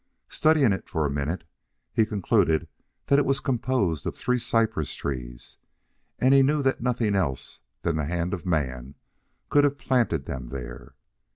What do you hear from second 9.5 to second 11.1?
could have planted them there.